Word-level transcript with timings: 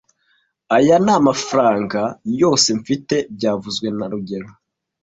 Aya 0.75 0.97
ni 1.03 1.11
amafaranga 1.19 2.01
yose 2.41 2.67
mfite 2.79 3.15
byavuzwe 3.35 3.87
na 3.97 4.05
rugero 4.11 4.47